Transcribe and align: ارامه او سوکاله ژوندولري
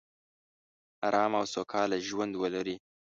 ارامه 1.07 1.37
او 1.41 1.45
سوکاله 1.53 1.97
ژوندولري 2.07 2.75